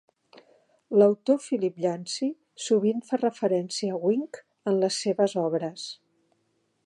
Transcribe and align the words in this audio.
L'autor 0.99 1.37
Philip 1.47 1.77
Yancey 1.83 2.31
sovint 2.69 3.05
fa 3.11 3.21
referència 3.21 3.99
a 3.99 4.01
Wink 4.07 4.41
en 4.73 4.79
les 4.85 5.01
seves 5.05 5.39
obres. 5.47 5.85